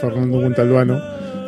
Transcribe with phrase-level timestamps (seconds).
[0.00, 1.00] Fernando Montalbano,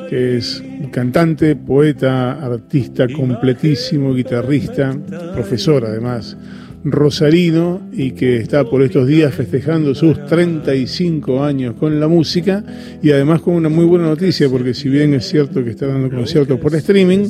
[0.08, 4.96] que es cantante, poeta, artista completísimo, guitarrista,
[5.34, 6.36] profesor además
[6.84, 12.62] rosarino y que está por estos días festejando sus 35 años con la música
[13.02, 16.14] y además con una muy buena noticia porque si bien es cierto que está dando
[16.14, 17.26] conciertos por streaming,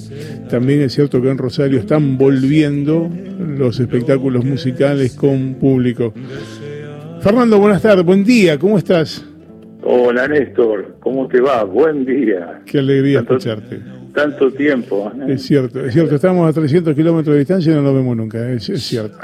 [0.51, 3.09] también es cierto que en Rosario están volviendo
[3.57, 6.12] los espectáculos musicales con público.
[7.21, 9.25] Fernando, buenas tardes, buen día, ¿cómo estás?
[9.87, 11.62] Hola Néstor, ¿cómo te va?
[11.64, 12.62] Buen día.
[12.64, 13.81] Qué alegría escucharte
[14.14, 15.13] tanto tiempo.
[15.29, 15.35] ¿eh?
[15.35, 16.14] Es cierto, es cierto.
[16.14, 18.50] Estamos a 300 kilómetros de distancia y no nos vemos nunca.
[18.50, 19.18] Es, cierto,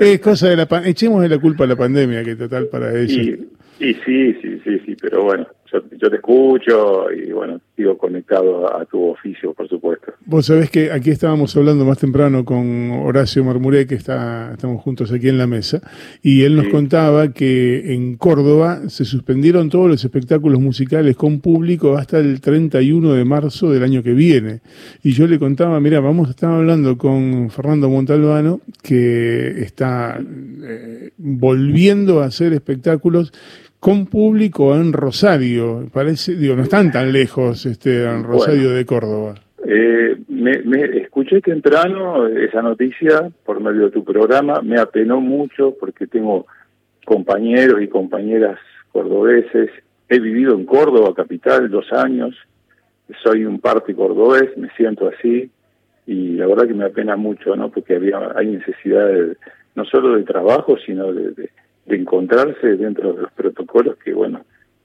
[0.00, 3.20] es cosa de la echemos de la culpa a la pandemia, que total para eso.
[3.20, 3.46] y
[3.78, 3.94] sí,
[4.40, 9.54] sí, sí, sí, pero bueno, yo, te escucho y bueno, sigo conectado a, tu oficio,
[9.54, 10.12] por supuesto.
[10.26, 15.12] Vos sabés que aquí estábamos hablando más temprano con Horacio Marmuré, que está, estamos juntos
[15.12, 15.80] aquí en la mesa,
[16.22, 21.96] y él nos contaba que en Córdoba se suspendieron todos los espectáculos musicales con público
[21.96, 24.60] hasta el 31 de marzo del año que viene.
[25.02, 31.10] Y yo le contaba, mira, vamos a estar hablando con Fernando Montalbano, que está eh,
[31.16, 33.32] volviendo a hacer espectáculos
[33.82, 35.88] con público en Rosario.
[35.92, 39.34] Parece, digo, no están tan lejos este, en Rosario de Córdoba.
[39.66, 40.52] Eh, me,
[41.02, 46.46] escuché temprano esa noticia por medio de tu programa, me apenó mucho porque tengo
[47.04, 48.60] compañeros y compañeras
[48.92, 49.70] cordobeses.
[50.08, 52.36] He vivido en Córdoba, capital, dos años.
[53.24, 55.50] Soy un parte cordobés, me siento así
[56.06, 57.68] y la verdad que me apena mucho, ¿no?
[57.68, 59.08] Porque había hay necesidad
[59.74, 61.50] no solo de trabajo, sino de de
[61.86, 64.44] encontrarse dentro de los protocolos que, bueno,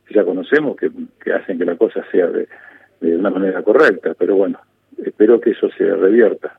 [0.09, 0.89] ya conocemos, que,
[1.31, 2.47] hacen que la cosa sea de,
[3.01, 4.59] una manera correcta, pero bueno,
[5.03, 6.57] espero que eso se revierta.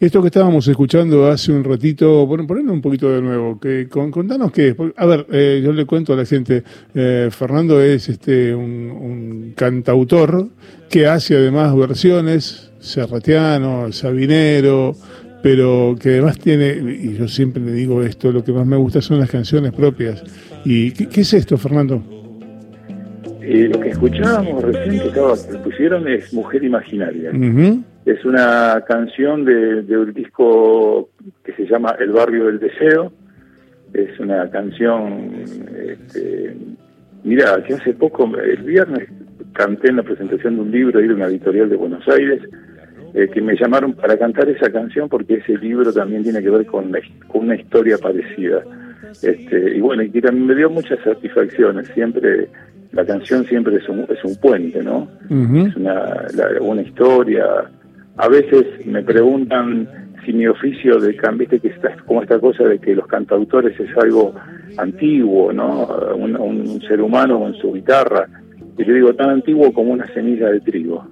[0.00, 4.68] Esto que estábamos escuchando hace un ratito, bueno, un poquito de nuevo, que contanos qué
[4.68, 4.76] es.
[4.96, 6.62] A ver, eh, yo le cuento a la gente,
[6.94, 10.48] eh, Fernando es este un, cantautor
[10.88, 14.94] que hace además versiones, serratiano, sabinero,
[15.42, 19.00] pero que además tiene, y yo siempre le digo esto, lo que más me gusta
[19.00, 20.22] son las canciones propias.
[20.64, 22.02] ¿Y qué, es esto, Fernando?
[23.40, 27.30] Eh, lo que escuchábamos recién que, estaba, que pusieron es Mujer Imaginaria.
[28.04, 31.10] Es una canción de, un disco
[31.44, 33.12] que se llama El Barrio del Deseo.
[33.94, 35.30] Es una canción,
[35.86, 36.54] este,
[37.24, 39.08] mira, que hace poco, el viernes,
[39.52, 42.42] canté en la presentación de un libro de una editorial de Buenos Aires
[43.14, 46.66] eh, que me llamaron para cantar esa canción porque ese libro también tiene que ver
[46.66, 46.92] con,
[47.34, 48.62] una historia parecida.
[49.22, 51.88] Este, y bueno, y que también me dio muchas satisfacciones.
[51.88, 52.48] Siempre,
[52.92, 55.08] la canción siempre es un, es un puente, ¿no?
[55.30, 56.26] Es una,
[56.60, 57.46] una historia.
[58.16, 59.88] A veces me preguntan
[60.24, 63.96] si mi oficio de viste que está como esta cosa de que los cantautores es
[63.96, 64.34] algo
[64.76, 65.86] antiguo, ¿no?
[66.14, 68.28] Un, un ser humano con su guitarra.
[68.76, 71.06] Y yo digo, tan antiguo como una semilla de trigo.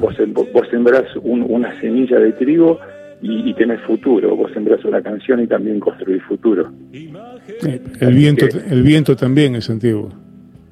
[0.00, 0.16] Vos,
[0.52, 2.78] vos sembrás una semilla de trigo
[3.22, 4.36] y, tenés futuro.
[4.36, 6.70] Vos sembrás una canción y también construís futuro.
[6.92, 10.10] el, viento, el viento también es antiguo.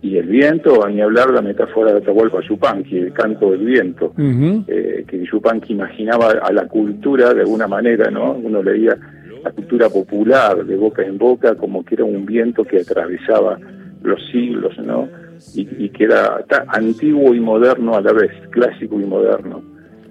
[0.02, 4.12] Y el viento, a ni hablar la metáfora de Atahualpa Yupanqui, el canto del viento,
[4.18, 8.32] eh, que Yupanqui imaginaba a la cultura de alguna manera, ¿no?
[8.34, 8.96] Uno leía
[9.42, 13.58] la cultura popular de boca en boca como que era un viento que atravesaba
[14.06, 15.08] los siglos, ¿no?
[15.54, 19.62] y, que era antiguo y moderno a la vez, clásico y moderno.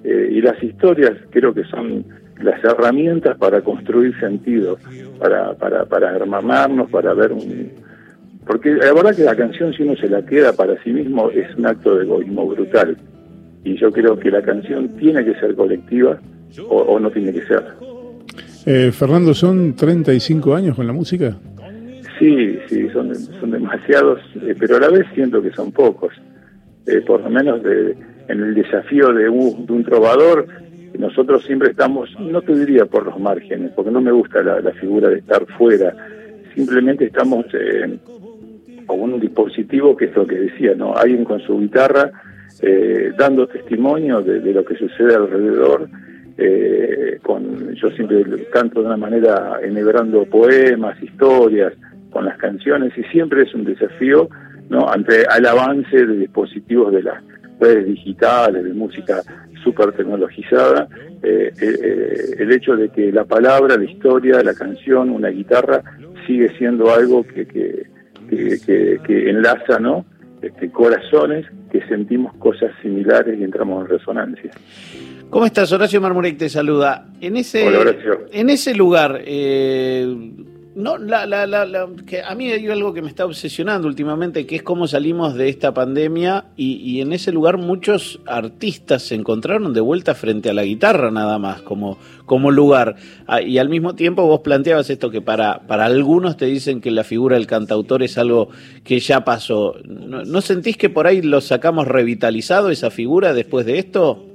[0.03, 2.05] Eh, y las historias creo que son
[2.41, 4.77] las herramientas para construir sentido,
[5.19, 7.71] para, para, para hermanarnos, para ver un...
[8.45, 11.55] Porque la verdad que la canción si uno se la queda para sí mismo es
[11.55, 12.95] un acto de egoísmo brutal.
[13.63, 16.19] Y yo creo que la canción tiene que ser colectiva
[16.69, 17.63] o, no tiene que ser.
[18.67, 21.35] Eh, Fernando, ¿son 35 años con la música?
[22.19, 26.13] Sí, sí, son, son demasiados, eh, pero a la vez siento que son pocos.
[26.87, 27.95] Eh, por lo menos de,
[28.27, 30.47] en el desafío de, de un trovador,
[30.97, 35.09] nosotros siempre estamos, no te diría por los márgenes, porque no me gusta la, figura
[35.09, 35.95] de estar fuera,
[36.53, 37.97] simplemente estamos eh,
[38.85, 40.95] con un dispositivo que es lo que decía, ¿no?
[40.95, 42.11] Alguien con su guitarra
[42.61, 45.89] eh, dando testimonio de, lo que sucede alrededor.
[47.23, 48.23] con yo siempre
[48.53, 51.73] canto de una manera enhebrando poemas, historias,
[52.15, 54.29] con las canciones y siempre es un desafío
[54.69, 57.21] no ante el avance de dispositivos de las
[57.59, 59.21] redes digitales, de música
[59.61, 60.87] súper tecnologizada,
[61.21, 65.83] eh, eh, eh, el hecho de que la palabra, la historia, la canción, una guitarra,
[66.25, 67.85] sigue siendo algo que, que,
[69.05, 70.05] que, enlaza ¿no?
[70.41, 74.51] Este, corazones que sentimos cosas similares y entramos en resonancia.
[75.29, 75.69] ¿Cómo estás?
[75.73, 77.07] Horacio Marmurek te saluda.
[77.19, 77.67] En ese,
[78.31, 79.21] En ese lugar,
[80.75, 84.57] No, la, la, la, que a mí hay algo que me está obsesionando últimamente, que
[84.57, 89.73] es cómo salimos de esta pandemia y, y, en ese lugar muchos artistas se encontraron
[89.73, 92.97] de vuelta frente a la guitarra nada más, como, como lugar.
[93.25, 96.91] Ah, y al mismo tiempo vos planteabas esto que para, para algunos te dicen que
[96.91, 98.49] la figura del cantautor es algo
[98.83, 99.75] que ya pasó.
[99.85, 104.34] ¿No, ¿no sentís que por ahí lo sacamos revitalizado esa figura después de esto?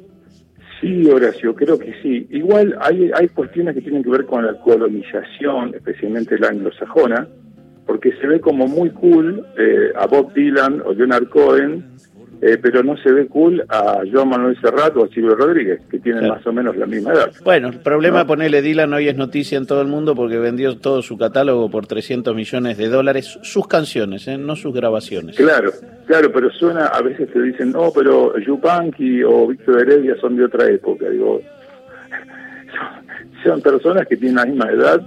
[0.81, 2.27] Sí, Horacio, creo que sí.
[2.31, 7.29] Igual hay, hay cuestiones que tienen que ver con la colonización, especialmente la anglosajona,
[7.87, 11.85] porque se ve como muy cool eh, a Bob Dylan o Leonard Cohen
[12.43, 15.99] eh, pero no se ve cool a Joan Manuel Serrat o a Silvio Rodríguez, que
[15.99, 17.33] tienen más o menos la misma edad.
[17.45, 18.27] Bueno, el problema, ¿no?
[18.27, 21.87] ponerle Dylan hoy es noticia en todo el mundo porque vendió todo su catálogo por
[21.87, 24.39] 300 millones de dólares, sus canciones, ¿eh?
[24.39, 25.37] no sus grabaciones.
[25.37, 25.71] Claro,
[26.07, 30.45] claro, pero suena, a veces te dicen, no, pero Yupanqui o Víctor Heredia son de
[30.47, 31.11] otra época.
[31.11, 31.43] Digo,
[33.43, 35.03] son personas que tienen la misma edad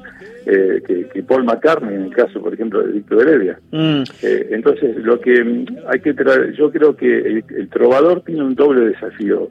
[0.45, 3.59] eh, que, que, Paul McCartney en el caso, por ejemplo, de Víctor Heredia.
[3.71, 4.03] Mm.
[4.21, 8.55] Eh, entonces, lo que hay que traer, yo creo que el, el trovador tiene un
[8.55, 9.49] doble desafío,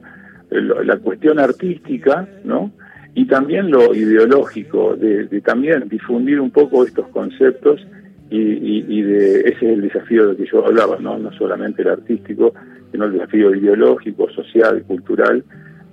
[0.51, 2.71] el, la cuestión artística, ¿no?
[3.15, 7.85] Y también lo ideológico, de, de también difundir un poco estos conceptos
[8.29, 11.17] y, y, y, de ese es el desafío del que yo hablaba, ¿no?
[11.17, 12.53] No solamente el artístico,
[12.91, 15.43] sino el desafío ideológico, social, cultural,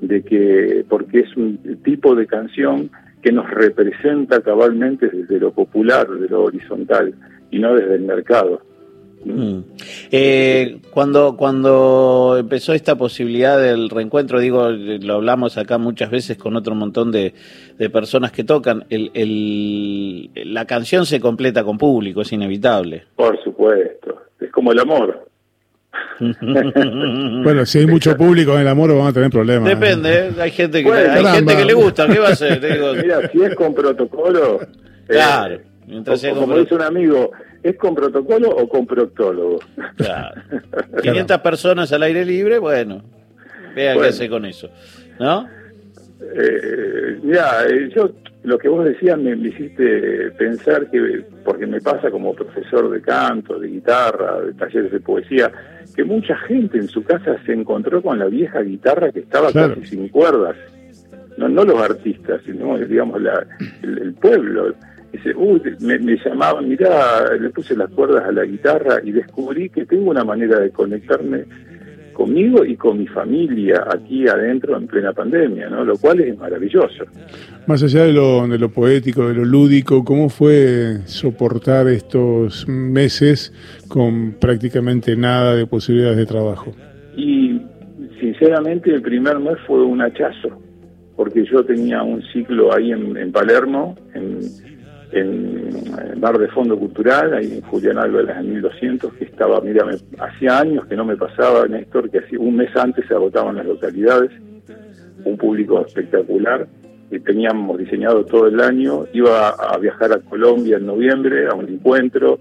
[0.00, 2.90] de que, porque es un tipo de canción
[3.22, 7.14] que nos representa cabalmente desde lo popular, desde lo horizontal,
[7.50, 8.62] y no desde el mercado.
[9.24, 9.58] Mm.
[10.10, 16.56] Eh, cuando, cuando empezó esta posibilidad del reencuentro, digo, lo hablamos acá muchas veces con
[16.56, 17.34] otro montón de,
[17.78, 23.04] de personas que tocan, el, el, la canción se completa con público, es inevitable.
[23.16, 25.29] Por supuesto, es como el amor.
[26.20, 29.68] bueno, si hay mucho público en el amor vamos a tener problemas.
[29.68, 30.30] Depende, ¿eh?
[30.38, 32.60] hay gente que bueno, hay gente que le gusta, ¿qué va a hacer?
[32.60, 34.60] Digo, Mira, si es con protocolo,
[35.06, 35.54] claro.
[35.54, 37.32] Eh, Mientras o, como dice un amigo,
[37.62, 39.58] ¿es con protocolo o con proctólogo?
[39.96, 40.42] Claro.
[41.02, 43.02] 500 personas al aire libre, bueno,
[43.74, 44.02] vea bueno.
[44.02, 44.70] qué hace con eso,
[45.18, 45.48] ¿no?
[46.22, 48.10] Eh, mira, yo
[48.42, 53.00] lo que vos decías me, me, hiciste pensar que, porque me pasa como profesor de
[53.00, 55.50] canto, de guitarra, de talleres de poesía,
[55.94, 59.74] que mucha gente en su casa se encontró con la vieja guitarra que estaba claro.
[59.74, 60.56] casi sin cuerdas.
[61.36, 63.46] No, no los artistas, sino, digamos, la,
[63.82, 64.74] el, el pueblo.
[65.12, 69.70] Dice, uy, me, me llamaban, mirá, le puse las cuerdas a la guitarra y descubrí
[69.70, 71.44] que tengo una manera de conectarme
[72.20, 75.86] conmigo y con mi familia aquí adentro en plena pandemia, ¿no?
[75.86, 77.04] Lo cual es maravilloso.
[77.66, 83.54] Más allá de lo, de lo poético, de lo lúdico, ¿cómo fue soportar estos meses
[83.88, 86.74] con prácticamente nada de posibilidades de trabajo?
[87.16, 87.58] Y
[88.20, 90.60] sinceramente el primer mes fue un hachazo,
[91.16, 94.40] porque yo tenía un ciclo ahí en, en Palermo, en
[95.12, 95.70] en,
[96.12, 99.94] en Bar de Fondo Cultural, ahí en Julián Álvarez en 1200, que estaba, mira, me,
[100.18, 103.66] hacía años que no me pasaba, Néstor, que así, un mes antes se agotaban las
[103.66, 104.30] localidades,
[105.24, 106.66] un público espectacular,
[107.10, 111.68] que teníamos diseñado todo el año, iba a, viajar a Colombia en noviembre a un
[111.68, 112.38] encuentro,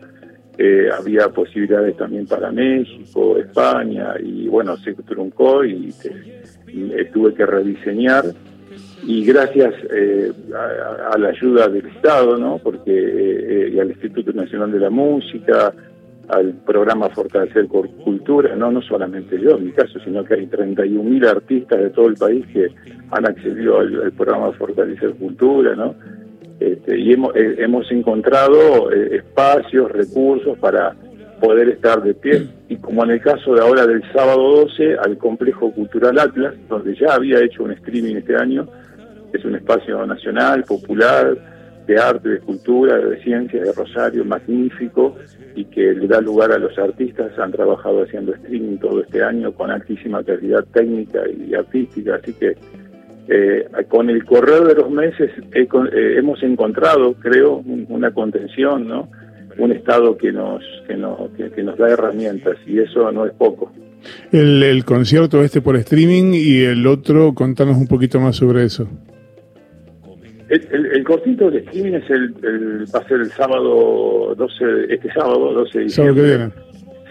[0.57, 5.94] eh, había posibilidades también para México, España, y bueno, se truncó y,
[6.68, 8.25] y, y tuve que rediseñar
[9.04, 10.31] y gracias eh,
[11.12, 12.60] a, la ayuda del Estado, ¿no?
[12.60, 15.74] Porque eh, y al Instituto Nacional de la Música,
[16.27, 21.28] al programa Fortalecer Cultura, no no solamente yo en mi caso, sino que hay 31.000
[21.28, 22.68] artistas de todo el país que
[23.11, 25.95] han accedido al, al programa Fortalecer Cultura, ¿no?
[26.59, 30.94] Este, y hemos, eh, hemos encontrado eh, espacios, recursos para
[31.40, 35.18] poder estar de pie y como en el caso de ahora del sábado 12 al
[35.18, 38.68] complejo cultural Atlas donde ya había hecho un streaming este año
[39.34, 41.38] es un espacio nacional, popular,
[41.90, 45.16] de arte, de cultura, de ciencia, de Rosario, magnífico,
[45.56, 47.31] y que le da lugar a los artistas.
[47.40, 52.56] Han trabajado haciendo streaming todo este año con altísima calidad técnica y artística, así que
[53.28, 58.88] eh, con el correr de los meses he, eh, hemos encontrado, creo, un, una contención,
[58.88, 59.10] ¿no?
[59.59, 63.33] Un Estado que nos, que, nos, que, que nos da herramientas, y eso no es
[63.33, 63.71] poco.
[64.31, 68.87] El, el concierto este por streaming y el otro, contanos un poquito más sobre eso.
[70.47, 74.63] El, el, el, cortito de streaming es el, el, va a ser el sábado 12,
[74.89, 76.49] este sábado 12 de diciembre.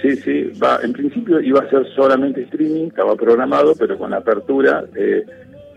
[0.03, 4.85] Sí, sí, va, en principio iba a ser solamente streaming, estaba programado, pero con apertura.
[4.95, 5.25] Eh,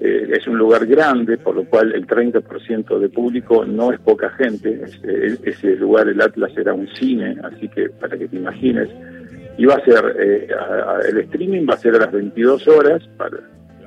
[0.03, 4.31] eh, es un lugar grande, por lo cual el 30% de público no es poca
[4.31, 4.81] gente.
[4.83, 4.99] Es,
[5.43, 8.89] ese lugar, el Atlas, era un cine, así que para que te imagines.
[9.59, 10.47] Iba a ser, eh,
[11.07, 13.37] el streaming va a ser a las 22 horas, para,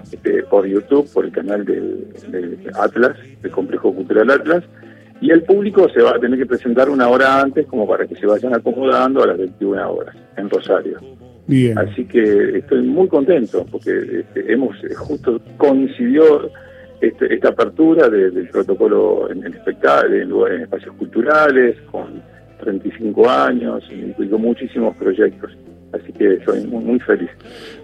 [0.04, 2.06] este, por YouTube, por el canal del,
[2.74, 4.62] Atlas, del Complejo Cultural Atlas,
[5.20, 8.14] y el público se va a tener que presentar una hora antes como para que
[8.14, 11.00] se vayan acomodando a las 21 horas en Rosario.
[11.46, 11.78] Bien.
[11.78, 16.50] Así que estoy muy contento porque este, hemos eh, justo coincidió
[17.00, 22.22] este, esta apertura del protocolo en, en, en, espacios culturales con
[22.60, 25.50] 35 años y con muchísimos proyectos.
[25.92, 27.30] Así que soy muy, feliz.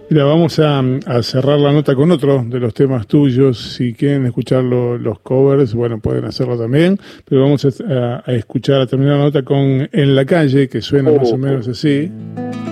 [0.09, 0.83] Mira, vamos a,
[1.21, 3.57] cerrar la nota con otro de los temas tuyos.
[3.75, 6.97] Si quieren escuchar los covers, bueno, pueden hacerlo también.
[7.23, 11.31] Pero vamos a, escuchar, a terminar la nota con En la calle, que suena más
[11.31, 12.11] o oh, menos así.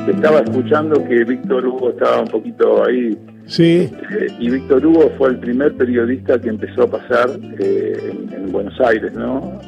[0.09, 3.17] Estaba escuchando que Víctor Hugo estaba un poquito ahí.
[3.45, 3.89] Sí.
[3.91, 8.79] Eh, y Víctor Hugo fue el primer periodista que empezó a pasar eh, en, Buenos
[8.81, 9.59] Aires, ¿no?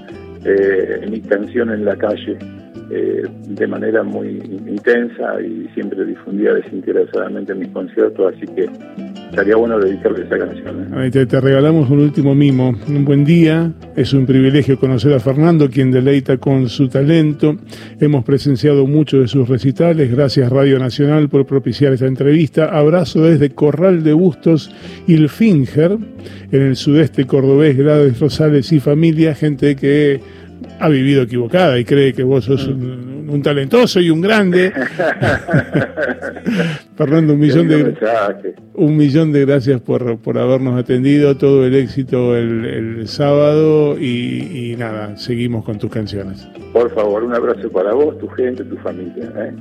[0.44, 2.38] Eh, en mi canción en la calle.
[2.94, 4.28] Eh, de manera muy
[4.68, 8.70] intensa y siempre difundía desinteresadamente en mis conciertos, así que
[9.30, 10.94] estaría bueno dedicarle esa canción.
[11.02, 11.10] ¿eh?
[11.10, 12.76] Te, te, regalamos un último mimo.
[12.90, 17.56] Un buen día, es un privilegio conocer a Fernando, quien deleita con su talento.
[17.98, 22.78] Hemos presenciado muchos de sus recitales, gracias Radio Nacional por propiciar esta entrevista.
[22.78, 24.70] Abrazo desde Corral de Bustos
[25.08, 25.98] y el Finger,
[26.52, 30.20] en el sudeste cordobés, Grades Rosales y familia, gente que
[30.80, 34.72] ha vivido equivocada y cree que vos sos un, talentoso y un grande.
[36.96, 37.96] Fernando, un millón de
[38.74, 45.18] un millón de gracias por, por habernos atendido, todo el éxito el, sábado y, nada,
[45.18, 46.48] seguimos con tus canciones.
[46.74, 49.32] Por favor, un abrazo para vos, tu gente, tu familia.
[49.36, 49.54] ¿eh?